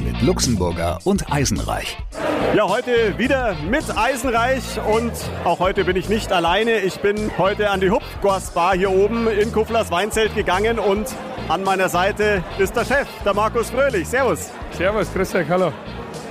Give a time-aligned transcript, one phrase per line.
[0.00, 1.98] mit Luxemburger und Eisenreich.
[2.54, 5.12] Ja, heute wieder mit Eisenreich und
[5.44, 6.78] auch heute bin ich nicht alleine.
[6.80, 11.14] Ich bin heute an die Hupfgors Bar hier oben in Kufflers Weinzelt gegangen und
[11.48, 14.08] an meiner Seite ist der Chef, der Markus Fröhlich.
[14.08, 14.50] Servus.
[14.72, 15.72] Servus, grüß euch, hallo.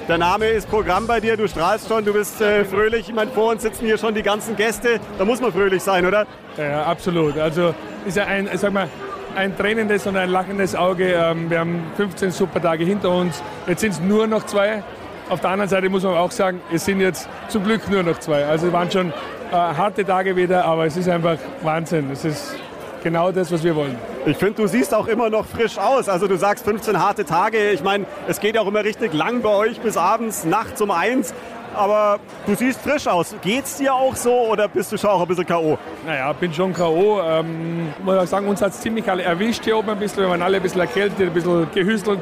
[0.08, 3.08] Der Name ist Programm bei dir, du strahlst schon, du bist äh, fröhlich.
[3.08, 5.00] Ich meine, vor uns sitzen hier schon die ganzen Gäste.
[5.20, 6.26] Da muss man fröhlich sein, oder?
[6.58, 7.38] Ja, absolut.
[7.38, 7.76] Also
[8.08, 8.90] ist ja ein, sag mal,
[9.36, 11.14] ein tränendes und ein lachendes Auge.
[11.14, 13.42] Ähm, wir haben 15 super Tage hinter uns.
[13.68, 14.84] Jetzt sind es nur noch zwei.
[15.30, 18.20] Auf der anderen Seite muss man auch sagen, es sind jetzt zum Glück nur noch
[18.20, 18.46] zwei.
[18.46, 22.10] Also es waren schon äh, harte Tage wieder, aber es ist einfach Wahnsinn.
[22.12, 22.56] Es ist
[23.04, 23.96] genau das, was wir wollen.
[24.26, 26.10] Ich finde, du siehst auch immer noch frisch aus.
[26.10, 27.70] Also du sagst 15 harte Tage.
[27.72, 31.34] Ich meine, es geht auch immer richtig lang bei euch bis abends, nachts um eins.
[31.76, 33.36] Aber du siehst frisch aus.
[33.42, 35.78] Geht's dir auch so oder bist du schon auch ein bisschen K.O.?
[36.06, 37.22] Naja, bin schon K.O.
[37.22, 40.24] Ähm, muss auch sagen, uns hat es ziemlich alle erwischt hier oben ein bisschen.
[40.24, 42.20] Wir waren alle ein bisschen erkältet, ein bisschen gehüstelt.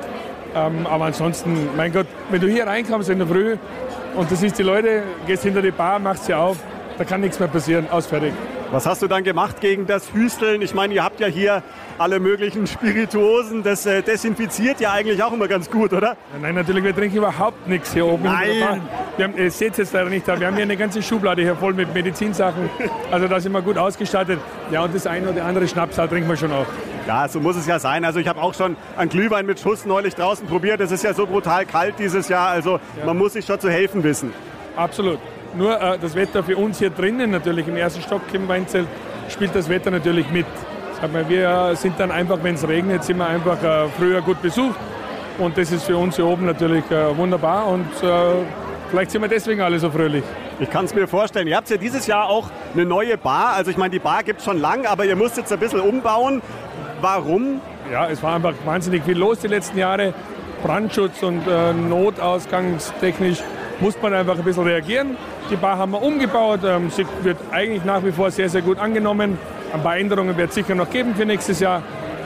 [0.55, 3.57] Ähm, aber ansonsten, mein Gott, wenn du hier reinkommst in der Früh
[4.15, 6.57] und du siehst die Leute, gehst hinter die Bar, machst sie auf,
[6.97, 7.87] da kann nichts mehr passieren.
[7.89, 8.33] Ausfertig.
[8.69, 10.61] Was hast du dann gemacht gegen das Hüsteln?
[10.61, 11.63] Ich meine, ihr habt ja hier
[11.97, 13.63] alle möglichen Spirituosen.
[13.63, 16.17] Das äh, desinfiziert ja eigentlich auch immer ganz gut, oder?
[16.41, 18.25] Nein, natürlich, wir trinken überhaupt nichts hier oben.
[18.25, 18.81] Nein.
[19.15, 21.43] Wir haben, ihr seht es jetzt leider nicht, aber wir haben hier eine ganze Schublade
[21.43, 22.69] hier voll mit Medizinsachen.
[23.09, 24.39] Also da sind wir gut ausgestattet.
[24.69, 26.67] Ja, und das eine oder andere Schnapsal trinken wir schon auch.
[27.07, 28.03] Ja, so muss es ja sein.
[28.03, 30.81] Also ich habe auch schon einen Glühwein mit Schuss neulich draußen probiert.
[30.81, 32.49] Es ist ja so brutal kalt dieses Jahr.
[32.49, 33.05] Also ja.
[33.05, 34.33] man muss sich schon zu helfen wissen.
[34.75, 35.19] Absolut.
[35.57, 38.87] Nur äh, das Wetter für uns hier drinnen natürlich im ersten Stock im Weinzelt
[39.29, 40.45] spielt das Wetter natürlich mit.
[41.01, 44.41] Sag mal, wir sind dann einfach, wenn es regnet, sind wir einfach äh, früher gut
[44.41, 44.77] besucht.
[45.37, 47.67] Und das ist für uns hier oben natürlich äh, wunderbar.
[47.67, 48.07] Und äh,
[48.89, 50.23] vielleicht sind wir deswegen alle so fröhlich.
[50.59, 51.47] Ich kann es mir vorstellen.
[51.47, 53.53] Ihr habt ja dieses Jahr auch eine neue Bar.
[53.53, 55.81] Also ich meine, die Bar gibt es schon lang, aber ihr müsst jetzt ein bisschen
[55.81, 56.41] umbauen.
[57.01, 57.61] Warum?
[57.91, 60.13] Ja, es war einfach wahnsinnig viel los die letzten Jahre.
[60.63, 63.39] Brandschutz und äh, Notausgangstechnisch
[63.79, 65.15] muss man einfach ein bisschen reagieren.
[65.49, 66.59] Die Bar haben wir umgebaut.
[66.65, 69.37] Ähm, sie wird eigentlich nach wie vor sehr, sehr gut angenommen.
[69.73, 71.83] Ein paar Änderungen wird es sicher noch geben für nächstes Jahr.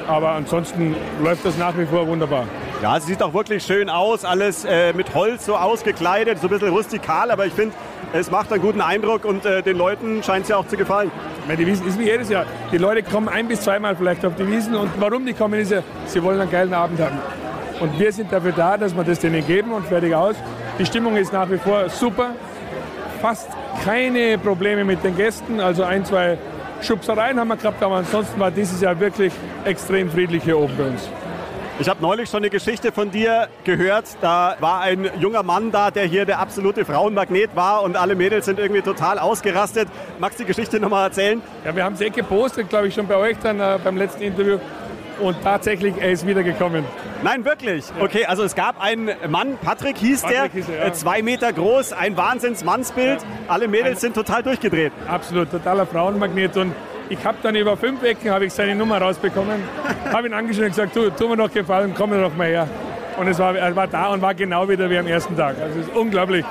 [0.07, 2.45] Aber ansonsten läuft das nach wie vor wunderbar.
[2.81, 4.25] Ja, es sieht auch wirklich schön aus.
[4.25, 7.29] Alles äh, mit Holz so ausgekleidet, so ein bisschen rustikal.
[7.29, 7.75] Aber ich finde,
[8.11, 11.11] es macht einen guten Eindruck und äh, den Leuten scheint es ja auch zu gefallen.
[11.45, 12.45] Meine, die Wiesen ist wie jedes Jahr.
[12.71, 14.73] Die Leute kommen ein bis zweimal vielleicht auf die Wiesen.
[14.73, 17.19] Und warum die kommen, ist ja, sie wollen einen geilen Abend haben.
[17.79, 20.35] Und wir sind dafür da, dass wir das denen geben und fertig aus.
[20.79, 22.31] Die Stimmung ist nach wie vor super.
[23.21, 23.49] Fast
[23.85, 25.59] keine Probleme mit den Gästen.
[25.59, 26.39] Also ein, zwei
[26.81, 29.31] Schubsereien haben wir gehabt, aber ansonsten war dieses Jahr wirklich
[29.63, 31.07] extrem friedlich hier oben bei uns.
[31.79, 34.05] Ich habe neulich schon eine Geschichte von dir gehört.
[34.21, 38.45] Da war ein junger Mann da, der hier der absolute Frauenmagnet war und alle Mädels
[38.45, 39.87] sind irgendwie total ausgerastet.
[40.19, 41.43] Magst du die Geschichte nochmal erzählen?
[41.63, 44.23] Ja, wir haben es eh gepostet, glaube ich, schon bei euch dann äh, beim letzten
[44.23, 44.57] Interview.
[45.19, 46.85] Und tatsächlich, er ist wiedergekommen.
[47.23, 47.85] Nein, wirklich?
[47.97, 48.03] Ja.
[48.03, 50.87] Okay, also es gab einen Mann, Patrick hieß Patrick der, hieß er, ja.
[50.87, 53.21] Äh, zwei Meter groß, ein Wahnsinnsmannsbild.
[53.21, 53.27] Ja.
[53.47, 54.91] Alle Mädels ein, sind total durchgedreht.
[55.07, 56.57] Absolut, totaler Frauenmagnet.
[56.57, 56.73] Und
[57.09, 59.61] ich habe dann über fünf Ecken habe ich seine Nummer rausbekommen,
[60.11, 62.67] habe ihn angeschrieben und gesagt, tu, tu mir noch gefallen, komm doch mal her.
[63.19, 65.57] Und es war, er war da und war genau wieder wie am ersten Tag.
[65.61, 66.45] Also es ist unglaublich.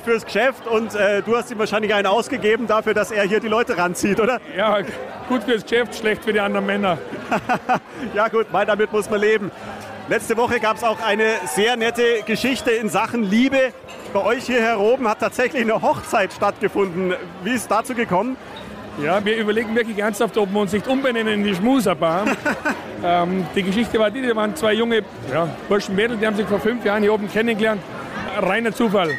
[0.00, 3.38] Gut fürs Geschäft und äh, du hast ihm wahrscheinlich einen ausgegeben dafür, dass er hier
[3.38, 4.40] die Leute ranzieht, oder?
[4.56, 4.78] Ja,
[5.28, 6.96] gut fürs Geschäft, schlecht für die anderen Männer.
[8.14, 9.50] ja gut, weil damit muss man leben.
[10.08, 13.74] Letzte Woche gab es auch eine sehr nette Geschichte in Sachen Liebe.
[14.14, 17.14] Bei euch hier heroben hat tatsächlich eine Hochzeit stattgefunden.
[17.44, 18.38] Wie ist es dazu gekommen?
[19.02, 22.24] Ja, wir überlegen wirklich ernsthaft, ob wir uns nicht umbenennen in die Schmuserbar.
[23.04, 26.46] ähm, die Geschichte war die, da waren zwei junge ja, Burschen Mädel, die haben sich
[26.46, 27.82] vor fünf Jahren hier oben kennengelernt.
[28.40, 29.10] Reiner Zufall.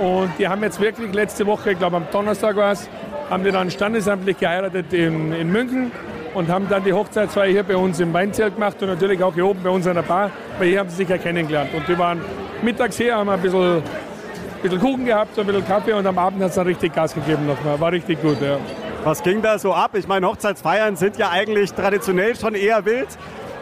[0.00, 2.88] Und die haben jetzt wirklich letzte Woche, ich glaube am Donnerstag war es,
[3.30, 5.90] haben die dann standesamtlich geheiratet in, in München
[6.34, 9.46] und haben dann die Hochzeitsfeier hier bei uns im Weinzelt gemacht und natürlich auch hier
[9.46, 11.70] oben bei uns in der Bar, weil hier haben sie sich ja kennengelernt.
[11.74, 12.20] Und die waren
[12.62, 13.82] mittags hier, haben ein bisschen,
[14.62, 17.14] bisschen Kuchen gehabt, so ein bisschen Kaffee und am Abend hat es dann richtig Gas
[17.14, 17.80] gegeben nochmal.
[17.80, 18.58] War richtig gut, ja.
[19.04, 19.92] Was ging da so ab?
[19.94, 23.08] Ich meine, Hochzeitsfeiern sind ja eigentlich traditionell schon eher wild.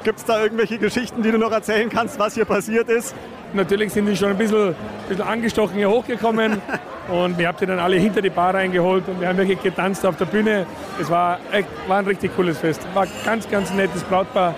[0.07, 3.13] Gibt es da irgendwelche Geschichten, die du noch erzählen kannst, was hier passiert ist?
[3.55, 4.77] Natürlich sind die schon ein bisschen,
[5.09, 6.63] bisschen angestochen hier hochgekommen
[7.09, 10.07] und wir haben sie dann alle hinter die Bar reingeholt und wir haben wirklich getanzt
[10.07, 10.65] auf der Bühne.
[11.01, 11.41] Es war,
[11.89, 12.87] war ein richtig cooles Fest.
[12.95, 14.55] War ganz, ganz nettes Brautpaar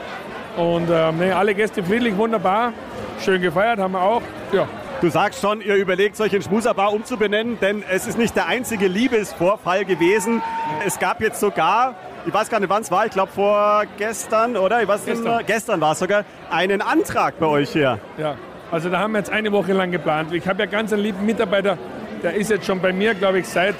[0.58, 2.74] und ähm, alle Gäste friedlich, wunderbar.
[3.18, 4.20] Schön gefeiert haben wir auch.
[4.52, 4.68] Ja,
[5.00, 9.84] Du sagst schon, ihr überlegt, solche Schmuserbar umzubenennen, denn es ist nicht der einzige Liebesvorfall
[9.84, 10.42] gewesen.
[10.84, 11.94] Es gab jetzt sogar,
[12.28, 14.82] ich weiß gar nicht, wann es war, ich glaube vor gestern, oder?
[14.82, 17.98] Ich weiß gestern, nicht, gestern war es sogar, einen Antrag bei euch hier.
[18.18, 18.34] Ja,
[18.70, 20.34] also da haben wir jetzt eine Woche lang geplant.
[20.34, 21.78] Ich habe ja ganz einen lieben Mitarbeiter,
[22.22, 23.76] der ist jetzt schon bei mir, glaube ich, seit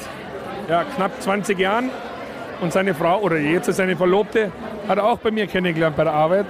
[0.67, 1.91] ja, knapp 20 Jahren.
[2.61, 4.51] Und seine Frau, oder jetzt seine Verlobte,
[4.89, 6.47] hat er auch bei mir kennengelernt bei der Arbeit.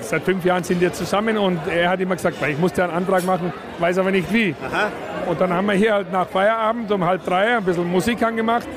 [0.00, 3.24] Seit fünf Jahren sind wir zusammen und er hat immer gesagt, ich musste einen Antrag
[3.24, 4.54] machen, weiß aber nicht wie.
[4.64, 4.92] Aha.
[5.26, 8.68] Und dann haben wir hier halt nach Feierabend um halb drei ein bisschen Musik angemacht,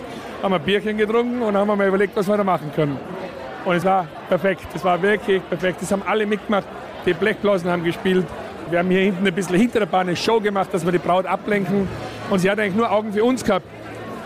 [0.41, 2.97] haben ein Bierchen getrunken und haben mal überlegt, was wir da machen können.
[3.65, 5.81] Und es war perfekt, es war wirklich perfekt.
[5.81, 6.65] Das haben alle mitgemacht.
[7.05, 8.25] Die Blechblasen haben gespielt.
[8.69, 10.97] Wir haben hier hinten ein bisschen hinter der Bahn eine Show gemacht, dass wir die
[10.97, 11.87] Braut ablenken.
[12.29, 13.65] Und sie hat eigentlich nur Augen für uns gehabt.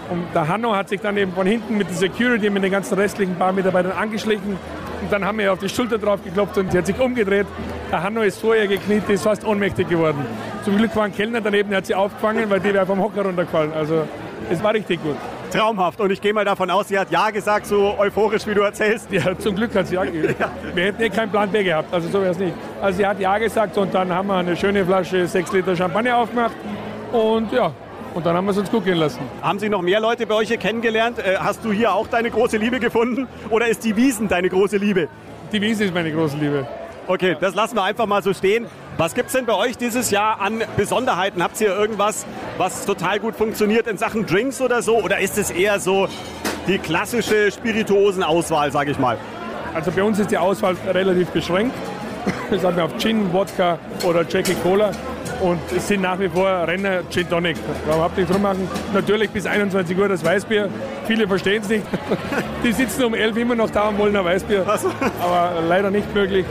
[0.10, 2.94] Und der Hanno hat sich dann eben von hinten mit der Security, mit den ganzen
[2.96, 4.58] restlichen Barmitarbeitern angeschlichen.
[5.02, 7.48] Und dann haben wir auf die Schulter drauf geklopft und sie hat sich umgedreht.
[7.92, 10.26] Der Hanno ist vor ihr gekniet, ist fast ohnmächtig geworden.
[10.64, 13.24] Zum Glück war ein Kellner daneben, der hat sie aufgefangen, weil die wäre vom Hocker
[13.24, 13.74] runtergefallen.
[13.74, 14.08] Also
[14.50, 15.18] es war richtig gut.
[15.58, 16.00] Traumhaft.
[16.00, 19.12] Und ich gehe mal davon aus, sie hat Ja gesagt, so euphorisch, wie du erzählst.
[19.12, 20.36] Ja, zum Glück hat sie Ja gegeben.
[20.40, 20.50] Ja.
[20.74, 22.54] Wir hätten eh keinen Plan B gehabt, also so wäre es nicht.
[22.82, 26.18] Also sie hat Ja gesagt und dann haben wir eine schöne Flasche 6 Liter Champagner
[26.18, 26.56] aufgemacht.
[27.12, 27.72] Und ja,
[28.16, 29.20] und dann haben wir es uns gut gehen lassen.
[29.42, 31.20] Haben Sie noch mehr Leute bei euch hier kennengelernt?
[31.20, 33.28] Äh, hast du hier auch deine große Liebe gefunden?
[33.50, 35.10] Oder ist die Wiesen deine große Liebe?
[35.52, 36.66] Die Wiese ist meine große Liebe.
[37.08, 38.68] Okay, das lassen wir einfach mal so stehen.
[38.98, 41.44] Was gibt es denn bei euch dieses Jahr an Besonderheiten?
[41.44, 42.26] Habt ihr irgendwas,
[42.58, 45.00] was total gut funktioniert in Sachen Drinks oder so?
[45.00, 46.08] Oder ist es eher so
[46.66, 49.18] die klassische Spirituosenauswahl, sage ich mal?
[49.74, 51.76] Also bei uns ist die Auswahl relativ beschränkt.
[52.50, 53.78] Das haben wir auf Gin, Wodka
[54.08, 54.92] oder Jackie Cola.
[55.42, 57.58] Und es sind nach wie vor Renner Gin Tonic.
[57.84, 58.66] Überhaupt nicht drum machen.
[58.94, 60.70] Natürlich bis 21 Uhr das Weißbier.
[61.06, 61.84] Viele verstehen es nicht.
[62.64, 64.66] Die sitzen um 11 immer noch da und wollen ein Weißbier.
[65.22, 66.46] Aber leider nicht möglich.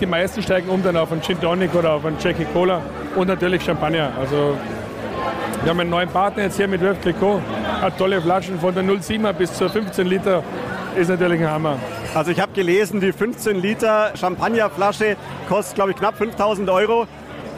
[0.00, 2.80] Die meisten steigen um dann auf einen Gin Tonic oder auf einen Jackie Cola
[3.16, 4.12] und natürlich Champagner.
[4.18, 4.56] Also
[5.62, 7.40] wir haben einen neuen Partner jetzt hier mit Wölf Clicquot.
[7.80, 10.44] Hat tolle Flaschen von der 0,7er bis zur 15 Liter.
[10.94, 11.78] Ist natürlich ein Hammer.
[12.14, 15.16] Also ich habe gelesen, die 15 Liter Champagnerflasche
[15.48, 17.08] kostet, glaube ich, knapp 5000 Euro.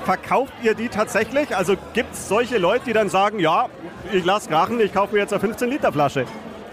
[0.05, 1.55] Verkauft ihr die tatsächlich?
[1.55, 3.67] Also gibt es solche Leute, die dann sagen, ja,
[4.13, 6.25] ich lasse krachen, ich kaufe mir jetzt eine 15 Liter Flasche?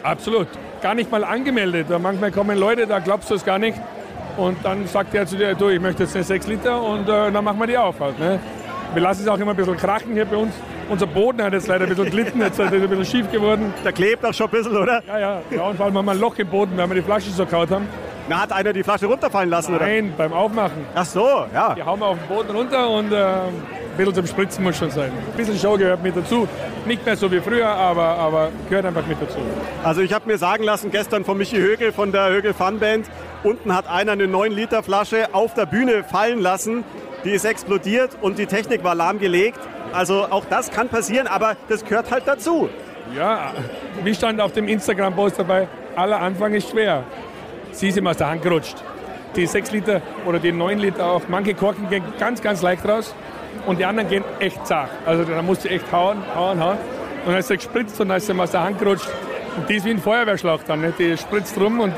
[0.01, 0.47] Absolut.
[0.81, 1.87] Gar nicht mal angemeldet.
[2.01, 3.77] Manchmal kommen Leute, da glaubst du es gar nicht.
[4.37, 7.31] Und dann sagt er zu dir, du, ich möchte jetzt eine 6 Liter und äh,
[7.31, 8.19] dann machen wir die auf halt.
[8.19, 8.39] Ne?
[8.93, 10.53] Wir lassen es auch immer ein bisschen krachen hier bei uns.
[10.89, 13.73] Unser Boden hat jetzt leider ein bisschen glitten, jetzt ist er ein bisschen schief geworden.
[13.83, 15.03] Der klebt auch schon ein bisschen, oder?
[15.05, 15.41] Ja, ja.
[15.49, 17.45] ja und vor allem haben wir ein Loch im Boden, weil wir die Flasche so
[17.45, 17.87] kaut haben.
[18.29, 19.89] Na, hat einer die Flasche runterfallen lassen, Nein, oder?
[19.89, 20.85] Nein, beim Aufmachen.
[20.93, 21.73] Ach so, ja.
[21.73, 23.51] Die hauen wir auf den Boden runter und äh, ein
[23.97, 25.11] bisschen zum Spritzen muss schon sein.
[25.11, 26.47] Ein bisschen Show gehört mit dazu.
[26.85, 29.39] Nicht mehr so wie früher, aber, aber gehört einfach mit dazu.
[29.83, 33.07] Also ich habe mir sagen lassen, gestern von Michi Högel von der Högel Fun Band,
[33.43, 36.83] unten hat einer eine 9 Liter Flasche auf der Bühne fallen lassen.
[37.23, 39.59] Die ist explodiert und die Technik war lahmgelegt.
[39.93, 42.69] Also auch das kann passieren, aber das gehört halt dazu.
[43.15, 43.53] Ja,
[44.03, 47.03] wie stand auf dem Instagram-Post dabei, aller Anfang ist schwer.
[47.71, 48.75] Sie ist ihm aus der Hand gerutscht.
[49.35, 53.13] Die 6 Liter oder die 9 Liter auch, manche Korken gehen ganz, ganz leicht raus
[53.65, 54.89] und die anderen gehen echt zart.
[55.05, 56.77] Also da musst du echt hauen, hauen, hauen.
[57.25, 59.09] Und dann ist er gespritzt und dann ist ihm aus der Hand gerutscht.
[59.57, 60.81] Und die ist wie ein Feuerwehrschlauch dann.
[60.81, 60.93] Ne?
[60.97, 61.93] Die spritzt rum und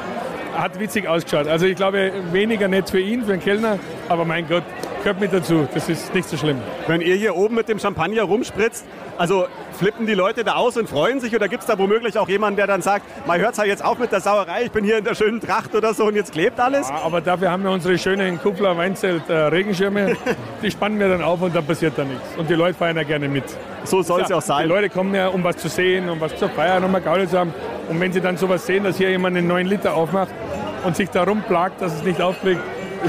[0.55, 1.47] hat witzig ausgeschaut.
[1.47, 4.63] Also ich glaube, weniger nett für ihn, für den Kellner, aber mein Gott,
[4.99, 5.67] gehört mit dazu.
[5.73, 6.57] Das ist nicht so schlimm.
[6.87, 8.85] Wenn ihr hier oben mit dem Champagner rumspritzt,
[9.17, 12.27] also flippen die Leute da aus und freuen sich oder gibt es da womöglich auch
[12.27, 14.97] jemanden, der dann sagt, mal hört halt jetzt auf mit der Sauerei, ich bin hier
[14.97, 16.89] in der schönen Tracht oder so und jetzt klebt alles?
[16.89, 20.15] Ja, aber dafür haben wir unsere schönen Kupler Weinzelt äh, Regenschirme,
[20.61, 22.23] die spannen wir dann auf und dann passiert da nichts.
[22.37, 23.45] Und die Leute feiern ja gerne mit.
[23.85, 24.63] So soll es ja auch sein.
[24.63, 27.27] Die Leute kommen ja, um was zu sehen, um was zu feiern, um mal Gaudi
[27.27, 27.53] zu haben.
[27.89, 30.31] Und wenn sie dann sowas sehen, dass hier jemand einen 9 Liter aufmacht
[30.83, 32.61] und sich darum plagt, dass es nicht aufblickt,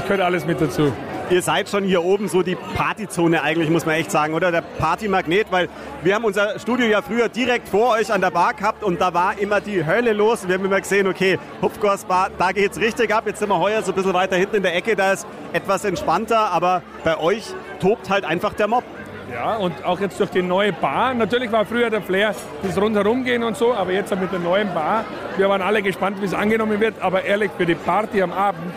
[0.07, 0.91] gehört alles mit dazu
[1.31, 4.51] ihr seid schon hier oben so die Partyzone eigentlich, muss man echt sagen, oder?
[4.51, 5.69] Der Partymagnet, weil
[6.03, 9.13] wir haben unser Studio ja früher direkt vor euch an der Bar gehabt und da
[9.13, 10.47] war immer die Hölle los.
[10.47, 13.23] Wir haben immer gesehen, okay, Hupfgors Bar, da geht's richtig ab.
[13.25, 15.85] Jetzt sind wir heuer so ein bisschen weiter hinten in der Ecke, da ist etwas
[15.85, 17.45] entspannter, aber bei euch
[17.79, 18.83] tobt halt einfach der Mob.
[19.31, 21.13] Ja, und auch jetzt durch die neue Bar.
[21.13, 24.73] Natürlich war früher der Flair das rundherum gehen und so, aber jetzt mit der neuen
[24.73, 25.05] Bar.
[25.37, 28.73] Wir waren alle gespannt, wie es angenommen wird, aber ehrlich, für die Party am Abend,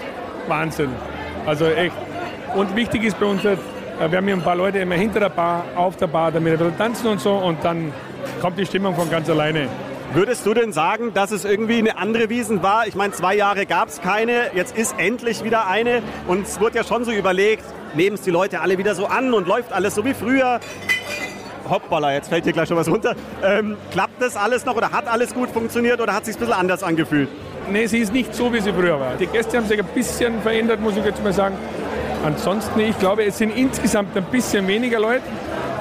[0.46, 0.90] Wahnsinn.
[1.44, 1.96] Also echt,
[2.54, 3.62] und wichtig ist bei uns, jetzt,
[4.00, 6.58] äh, wir haben hier ein paar Leute immer hinter der Bar, auf der Bar, damit
[6.58, 7.92] wir tanzen und so und dann
[8.40, 9.68] kommt die Stimmung von ganz alleine.
[10.12, 12.86] Würdest du denn sagen, dass es irgendwie eine andere Wiesen war?
[12.86, 16.76] Ich meine, zwei Jahre gab es keine, jetzt ist endlich wieder eine und es wurde
[16.76, 19.94] ja schon so überlegt, nehmen es die Leute alle wieder so an und läuft alles
[19.94, 20.60] so wie früher.
[21.68, 23.16] Hoppala, jetzt fällt hier gleich schon was runter.
[23.42, 26.40] Ähm, klappt das alles noch oder hat alles gut funktioniert oder hat es sich ein
[26.40, 27.28] bisschen anders angefühlt?
[27.70, 29.14] Nee, sie ist nicht so, wie sie früher war.
[29.14, 31.56] Die Gäste haben sich ein bisschen verändert, muss ich jetzt mal sagen.
[32.24, 35.22] Ansonsten, ich glaube, es sind insgesamt ein bisschen weniger Leute,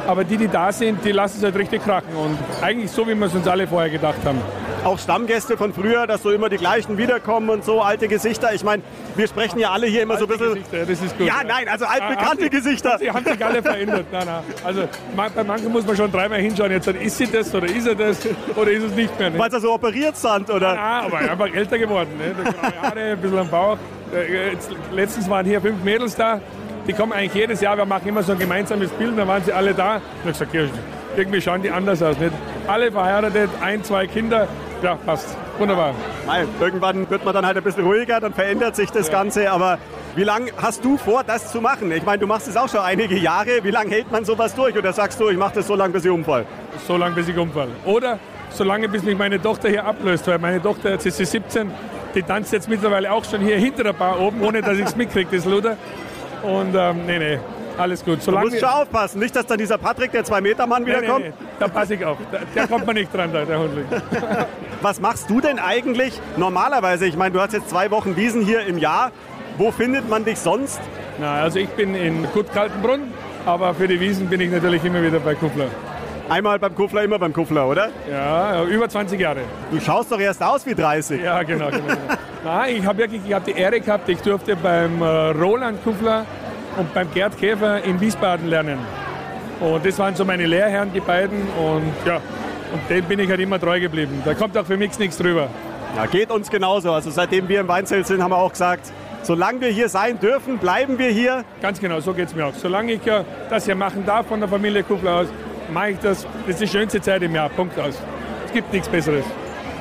[0.05, 2.13] Aber die, die da sind, die lassen es halt richtig krachen.
[2.15, 4.41] Und eigentlich so, wie wir es uns alle vorher gedacht haben
[4.85, 8.53] auch Stammgäste von früher, dass so immer die gleichen wiederkommen und so alte Gesichter.
[8.53, 8.83] Ich meine,
[9.15, 10.55] wir sprechen ja alle hier immer alte so ein bisschen.
[10.55, 11.27] Gesichter, das ist gut.
[11.27, 12.97] Ja, nein, also altbekannte ah, Gesichter.
[12.99, 14.05] Sie haben sich alle verändert.
[14.11, 14.43] Nein, nein.
[14.63, 14.83] Also
[15.15, 16.71] bei manchen muss man schon dreimal hinschauen.
[16.71, 19.29] Jetzt ist sie das oder ist er das oder ist es nicht mehr?
[19.29, 19.39] Ne?
[19.39, 20.75] Weil sie so operiert sind, oder?
[20.75, 22.09] Ja, aber einfach älter geworden.
[22.17, 22.33] Ne?
[22.81, 23.77] Haare, ein bisschen am Bauch.
[24.13, 26.39] Äh, jetzt, letztens waren hier fünf Mädels da.
[26.87, 27.77] Die kommen eigentlich jedes Jahr.
[27.77, 29.17] Wir machen immer so ein gemeinsames Bild.
[29.17, 30.01] Da waren sie alle da.
[30.23, 30.73] Und ich gesagt,
[31.15, 32.17] irgendwie schauen die anders aus.
[32.17, 32.33] Nicht?
[32.67, 34.47] Alle verheiratet, ein, zwei Kinder.
[34.81, 35.37] Ja, passt.
[35.57, 35.93] Wunderbar.
[36.25, 39.13] Nein, irgendwann wird man dann halt ein bisschen ruhiger, dann verändert sich das ja.
[39.13, 39.51] Ganze.
[39.51, 39.77] Aber
[40.15, 41.91] wie lange hast du vor, das zu machen?
[41.91, 43.63] Ich meine, du machst es auch schon einige Jahre.
[43.63, 44.75] Wie lange hält man sowas durch?
[44.75, 46.45] Oder sagst du, ich mache das so lange, bis ich umfall?
[46.87, 47.69] So lange, bis ich umfall.
[47.85, 50.27] Oder so lange, bis mich meine Tochter hier ablöst.
[50.27, 51.71] Weil meine Tochter, jetzt ist sie 17,
[52.15, 54.95] die tanzt jetzt mittlerweile auch schon hier hinter der Bar oben, ohne dass ich es
[54.95, 55.77] mitkriege, das Luder.
[56.43, 57.39] Und ähm, nee, nee,
[57.77, 58.21] alles gut.
[58.21, 61.25] Solange du musst schon aufpassen, nicht, dass dann dieser Patrick, der Zwei-Meter-Mann, wiederkommt.
[61.25, 61.57] Nee, nee, nee.
[61.59, 62.17] Da passe ich auf.
[62.55, 63.85] Der kommt man nicht dran, da, der Hundling.
[64.81, 67.05] Was machst du denn eigentlich normalerweise?
[67.05, 69.11] Ich meine, du hast jetzt zwei Wochen Wiesen hier im Jahr.
[69.57, 70.81] Wo findet man dich sonst?
[71.19, 73.13] Na, also ich bin in Gut Kaltenbrunn,
[73.45, 75.67] aber für die Wiesen bin ich natürlich immer wieder bei Kuffler.
[76.29, 77.89] Einmal beim Kuffler, immer beim Kuffler, oder?
[78.09, 79.41] Ja, über 20 Jahre.
[79.71, 81.21] Du schaust doch erst aus wie 30.
[81.21, 81.69] Ja, genau.
[81.69, 81.97] genau, genau.
[82.43, 86.25] Nein, ich habe wirklich ich hab die Ehre gehabt, ich durfte beim äh, Roland Kuffler
[86.77, 88.79] und beim Gerd Käfer in Wiesbaden lernen.
[89.59, 91.41] Und das waren so meine Lehrherren, die beiden.
[91.57, 92.15] Und ja,
[92.73, 94.21] und dem bin ich halt immer treu geblieben.
[94.25, 95.47] Da kommt auch für mich nichts drüber.
[95.95, 96.91] Ja, geht uns genauso.
[96.91, 100.57] Also seitdem wir im Weinzelt sind, haben wir auch gesagt, solange wir hier sein dürfen,
[100.57, 101.45] bleiben wir hier.
[101.61, 102.53] Ganz genau, so geht es mir auch.
[102.55, 105.27] Solange ich ja das hier machen darf von der Familie Kuppler aus,
[105.71, 106.25] mache ich das.
[106.45, 107.49] Das ist die schönste Zeit im Jahr.
[107.49, 107.95] Punkt aus.
[108.45, 109.25] Es gibt nichts Besseres.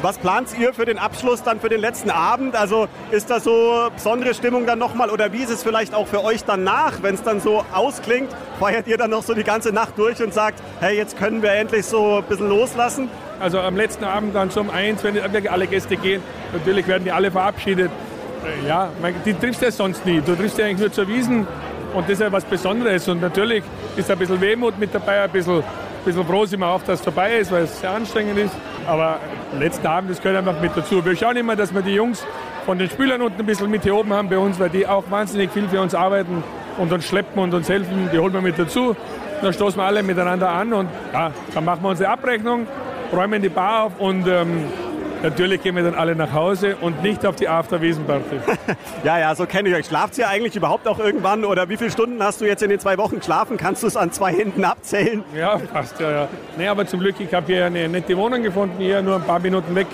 [0.03, 2.57] Was plant ihr für den Abschluss dann für den letzten Abend?
[2.57, 6.25] Also ist da so besondere Stimmung dann nochmal oder wie ist es vielleicht auch für
[6.25, 8.29] euch danach, wenn es dann so ausklingt?
[8.59, 11.53] Feiert ihr dann noch so die ganze Nacht durch und sagt, hey, jetzt können wir
[11.53, 13.11] endlich so ein bisschen loslassen?
[13.39, 15.17] Also am letzten Abend dann zum eins, wenn
[15.49, 16.21] alle Gäste gehen,
[16.53, 17.93] natürlich werden die alle verabschiedet.
[18.45, 18.89] Äh, ja,
[19.25, 20.21] die triffst du sonst nie.
[20.21, 21.47] Du triffst ja eigentlich nur zur Wiesen
[21.95, 23.09] und das ist ja was Besonderes.
[23.09, 23.63] Und natürlich
[23.97, 25.65] ist ein bisschen Wehmut mit dabei, ein bisschen, ein
[26.05, 28.55] bisschen froh sind wir auch, dass es vorbei ist, weil es sehr anstrengend ist.
[28.87, 29.19] Aber
[29.59, 31.05] letzten Abend, das gehört einfach mit dazu.
[31.05, 32.25] Wir schauen immer, dass wir die Jungs
[32.65, 35.05] von den Spülern unten ein bisschen mit hier oben haben bei uns, weil die auch
[35.11, 36.43] wahnsinnig viel für uns arbeiten
[36.79, 38.09] und uns schleppen und uns helfen.
[38.13, 38.97] Die holen wir mit dazu.
[39.41, 42.67] Dann stoßen wir alle miteinander an und ja, dann machen wir unsere Abrechnung,
[43.13, 44.65] räumen die Bar auf und ähm,
[45.23, 48.37] Natürlich gehen wir dann alle nach Hause und nicht auf die After-Wiesen-Party.
[49.05, 49.87] ja, ja, so kenne ich euch.
[49.87, 51.45] Schlaft ihr eigentlich überhaupt auch irgendwann?
[51.45, 53.57] Oder wie viele Stunden hast du jetzt in den zwei Wochen geschlafen?
[53.57, 55.23] Kannst du es an zwei Händen abzählen?
[55.37, 56.29] Ja, passt, ja, ja.
[56.57, 59.39] Nee, aber zum Glück, ich habe hier eine nette Wohnung gefunden, hier nur ein paar
[59.39, 59.87] Minuten weg.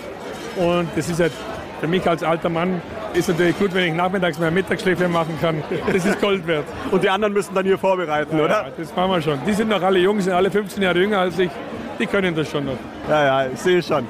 [0.57, 1.33] Und das ist halt
[1.81, 2.81] für mich als alter Mann
[3.15, 5.63] ist natürlich gut, wenn ich nachmittags mehr Mittagsschläfe machen kann.
[5.93, 6.65] Das ist Gold wert.
[6.91, 8.63] Und die anderen müssen dann hier vorbereiten, ja, oder?
[8.65, 9.39] Ja, das machen wir schon.
[9.47, 11.51] Die sind noch alle jung, sind alle 15 Jahre jünger als ich.
[11.99, 12.77] Die können das schon noch.
[13.09, 14.07] Ja, ja, ich sehe schon.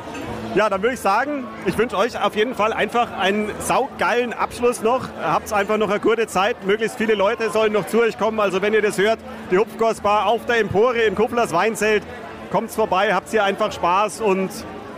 [0.59, 4.83] Ja, dann würde ich sagen, ich wünsche euch auf jeden Fall einfach einen saugeilen Abschluss
[4.83, 5.09] noch.
[5.23, 6.67] Habt einfach noch eine gute Zeit.
[6.67, 8.41] Möglichst viele Leute sollen noch zu euch kommen.
[8.41, 9.21] Also wenn ihr das hört,
[9.53, 12.03] die Hupfkostbar auf der Empore im Kufflers Weinzelt.
[12.51, 14.51] Kommt's vorbei, habt hier einfach Spaß und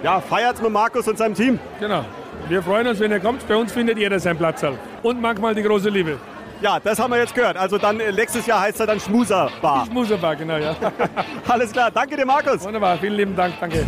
[0.02, 1.58] ja, feiert mit Markus und seinem Team.
[1.78, 2.06] Genau.
[2.48, 3.46] Wir freuen uns, wenn ihr kommt.
[3.46, 4.64] Bei uns findet jeder seinen Platz.
[5.02, 6.16] Und manchmal die große Liebe.
[6.62, 7.58] Ja, das haben wir jetzt gehört.
[7.58, 9.84] Also dann äh, nächstes Jahr heißt er dann Schmuserbar.
[9.84, 10.74] Schmuserbar, genau, ja.
[11.48, 11.90] Alles klar.
[11.90, 12.62] Danke dir, Markus.
[12.62, 12.96] Wunderbar.
[12.96, 13.52] Vielen lieben Dank.
[13.60, 13.84] Danke.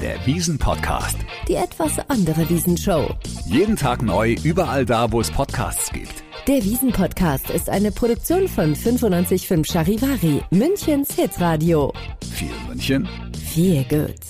[0.00, 1.18] Der Wiesen-Podcast.
[1.48, 3.16] Die etwas andere Wiesenshow.
[3.46, 6.22] Jeden Tag neu, überall da, wo es Podcasts gibt.
[6.46, 11.92] Der Wiesen-Podcast ist eine Produktion von 955 Charivari, Münchens Hitradio.
[12.32, 13.08] Viel München.
[13.52, 14.20] Viel gut.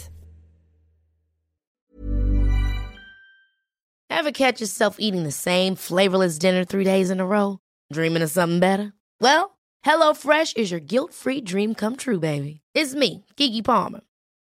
[4.09, 7.59] Ever catch yourself eating the same flavorless dinner three days in a row?
[7.93, 8.95] Dreaming of something better?
[9.21, 12.63] Well, HelloFresh is your guilt-free dream come true, baby.
[12.75, 14.01] It's me, Kiki Palmer.